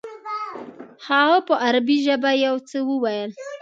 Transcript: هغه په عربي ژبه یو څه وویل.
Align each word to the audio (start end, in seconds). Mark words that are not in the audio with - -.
هغه 1.07 1.37
په 1.47 1.53
عربي 1.65 1.97
ژبه 2.05 2.31
یو 2.45 2.55
څه 2.69 2.77
وویل. 2.89 3.31